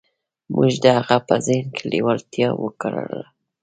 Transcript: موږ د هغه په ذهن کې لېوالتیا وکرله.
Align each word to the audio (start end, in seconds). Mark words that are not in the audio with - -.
موږ 0.53 0.71
د 0.83 0.85
هغه 0.97 1.17
په 1.27 1.35
ذهن 1.45 1.67
کې 1.75 1.83
لېوالتیا 1.91 2.49
وکرله. 2.63 3.21